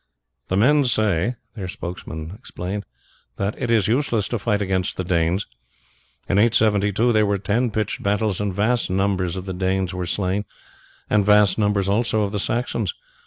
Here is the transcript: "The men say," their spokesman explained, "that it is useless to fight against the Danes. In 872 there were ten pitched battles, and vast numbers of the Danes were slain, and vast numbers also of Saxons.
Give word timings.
"The 0.47 0.57
men 0.57 0.83
say," 0.85 1.35
their 1.53 1.67
spokesman 1.67 2.33
explained, 2.35 2.85
"that 3.37 3.53
it 3.61 3.69
is 3.69 3.87
useless 3.87 4.27
to 4.29 4.39
fight 4.39 4.59
against 4.59 4.97
the 4.97 5.03
Danes. 5.03 5.45
In 6.27 6.39
872 6.39 7.13
there 7.13 7.23
were 7.23 7.37
ten 7.37 7.69
pitched 7.69 8.01
battles, 8.01 8.41
and 8.41 8.51
vast 8.51 8.89
numbers 8.89 9.35
of 9.37 9.45
the 9.45 9.53
Danes 9.53 9.93
were 9.93 10.07
slain, 10.07 10.45
and 11.07 11.23
vast 11.23 11.59
numbers 11.59 11.87
also 11.87 12.23
of 12.23 12.41
Saxons. 12.41 12.95